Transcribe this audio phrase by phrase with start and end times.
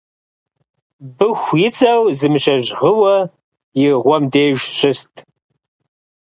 [1.17, 3.17] Быху ицӀэу зы мыщэжь гъыуэ
[3.81, 5.13] и гъуэм деж щыст